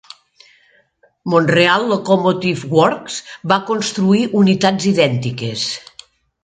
[1.33, 3.19] Montreal Locomotive Works
[3.53, 5.73] va construir unitats idèntiques.